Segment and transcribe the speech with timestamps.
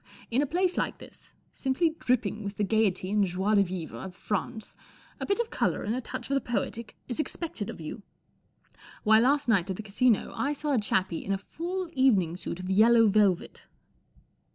[0.31, 4.15] In a place like this, simply dripping with the gaiety and joie de vivre of
[4.15, 4.75] France,
[5.19, 8.01] a bit of colour and a touch of the poetic is expected of you.
[9.03, 12.59] Why, last night at the Casino 1 saw a chappie in a full evening suit
[12.59, 13.67] of yellow velvet."